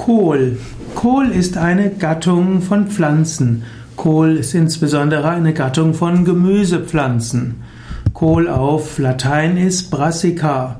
Kohl. 0.00 0.56
Kohl 0.94 1.26
ist 1.26 1.58
eine 1.58 1.90
Gattung 1.90 2.62
von 2.62 2.86
Pflanzen. 2.86 3.64
Kohl 3.96 4.38
ist 4.38 4.54
insbesondere 4.54 5.28
eine 5.28 5.52
Gattung 5.52 5.92
von 5.92 6.24
Gemüsepflanzen. 6.24 7.56
Kohl 8.14 8.48
auf 8.48 8.98
Latein 8.98 9.58
ist 9.58 9.90
Brassica. 9.90 10.78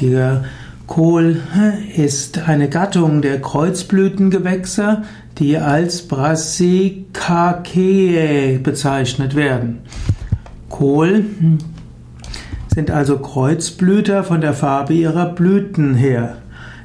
Der 0.00 0.42
Kohl 0.88 1.36
ist 1.96 2.48
eine 2.48 2.68
Gattung 2.68 3.22
der 3.22 3.40
Kreuzblütengewächse, 3.40 5.02
die 5.38 5.58
als 5.58 6.08
Brassicaceae 6.08 8.58
bezeichnet 8.58 9.36
werden. 9.36 9.78
Kohl 10.68 11.26
sind 12.74 12.90
also 12.90 13.18
Kreuzblüter 13.18 14.24
von 14.24 14.40
der 14.40 14.54
Farbe 14.54 14.94
ihrer 14.94 15.26
Blüten 15.26 15.94
her. 15.94 16.41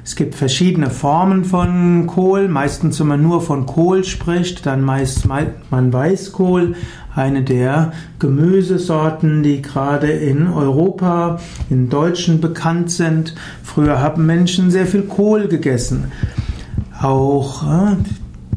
Es 0.08 0.16
gibt 0.16 0.36
verschiedene 0.36 0.88
Formen 0.88 1.44
von 1.44 2.06
Kohl. 2.06 2.48
Meistens, 2.48 2.98
wenn 2.98 3.08
man 3.08 3.22
nur 3.22 3.42
von 3.42 3.66
Kohl 3.66 4.04
spricht, 4.04 4.64
dann 4.64 4.80
meist 4.80 5.26
man 5.26 5.92
Weißkohl, 5.92 6.76
eine 7.14 7.42
der 7.42 7.92
Gemüsesorten, 8.18 9.42
die 9.42 9.60
gerade 9.60 10.10
in 10.10 10.48
Europa, 10.48 11.40
in 11.68 11.90
Deutschen 11.90 12.40
bekannt 12.40 12.90
sind. 12.90 13.34
Früher 13.62 14.00
haben 14.00 14.24
Menschen 14.24 14.70
sehr 14.70 14.86
viel 14.86 15.02
Kohl 15.02 15.46
gegessen. 15.46 16.10
Auch 16.98 17.64
äh, 17.64 17.96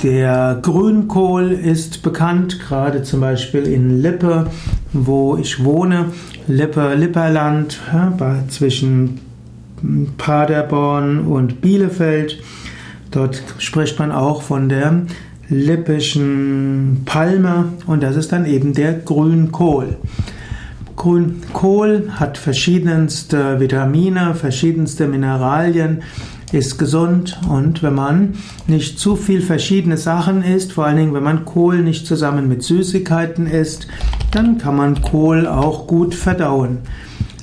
der 0.02 0.58
Grünkohl 0.62 1.52
ist 1.52 2.02
bekannt, 2.02 2.62
gerade 2.62 3.04
zum 3.04 3.20
Beispiel 3.20 3.64
in 3.64 4.02
Lippe, 4.02 4.48
wo 4.94 5.36
ich 5.36 5.66
wohne. 5.66 6.14
Lippe, 6.48 6.96
Lipperland, 6.96 7.78
zwischen 8.48 9.20
Paderborn 10.18 11.26
und 11.26 11.62
Bielefeld. 11.62 12.42
Dort 13.12 13.44
spricht 13.58 14.00
man 14.00 14.12
auch 14.12 14.42
von 14.42 14.70
der 14.70 15.04
lippischen 15.50 17.02
Palme 17.06 17.74
und 17.86 18.02
das 18.02 18.16
ist 18.16 18.32
dann 18.32 18.46
eben 18.46 18.74
der 18.74 18.94
Grünkohl. 18.94 19.98
Grünkohl 20.96 22.12
hat 22.12 22.38
verschiedenste 22.38 23.60
Vitamine, 23.60 24.34
verschiedenste 24.36 25.08
Mineralien, 25.08 26.04
ist 26.52 26.78
gesund 26.78 27.40
und 27.50 27.82
wenn 27.82 27.96
man 27.96 28.36
nicht 28.68 29.00
zu 29.00 29.16
viel 29.16 29.42
verschiedene 29.42 29.98
Sachen 29.98 30.44
isst, 30.44 30.74
vor 30.74 30.86
allen 30.86 30.98
Dingen 30.98 31.14
wenn 31.14 31.24
man 31.24 31.46
Kohl 31.46 31.82
nicht 31.82 32.06
zusammen 32.06 32.48
mit 32.48 32.64
Süßigkeiten 32.64 33.48
isst, 33.48 33.88
dann 34.32 34.58
kann 34.58 34.76
man 34.76 35.02
Kohl 35.02 35.48
auch 35.48 35.88
gut 35.88 36.14
verdauen. 36.14 36.80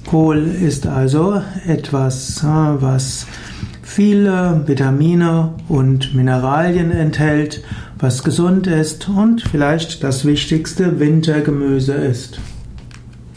Kohl 0.09 0.39
ist 0.39 0.87
also 0.87 1.43
etwas, 1.67 2.43
was 2.43 3.27
viele 3.83 4.63
Vitamine 4.65 5.53
und 5.69 6.15
Mineralien 6.15 6.93
enthält, 6.93 7.63
was 7.99 8.25
gesund 8.25 8.67
ist 8.67 9.07
und 9.11 9.43
vielleicht 9.43 10.03
das 10.03 10.25
wichtigste 10.25 10.99
Wintergemüse 10.99 11.93
ist. 11.93 12.41